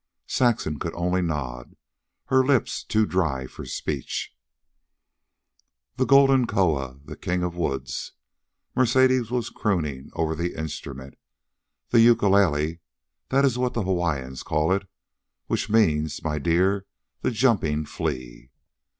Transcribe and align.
Saxon 0.25 0.79
could 0.79 0.95
only 0.95 1.21
nod, 1.21 1.75
her 2.25 2.43
lips 2.43 2.83
too 2.83 3.05
dry 3.05 3.45
for 3.45 3.65
speech. 3.67 4.33
"The 5.97 6.05
golden 6.07 6.47
koa, 6.47 6.97
the 7.05 7.15
king 7.15 7.43
of 7.43 7.55
woods," 7.55 8.13
Mercedes 8.75 9.29
was 9.29 9.51
crooning 9.51 10.09
over 10.13 10.33
the 10.33 10.57
instrument. 10.57 11.19
"The 11.91 12.01
ukulele 12.01 12.79
that 13.29 13.45
is 13.45 13.59
what 13.59 13.75
the 13.75 13.83
Hawaiians 13.83 14.41
call 14.41 14.73
it, 14.73 14.87
which 15.45 15.69
means, 15.69 16.23
my 16.23 16.39
dear, 16.39 16.87
the 17.21 17.29
jumping 17.29 17.85
flea. 17.85 18.49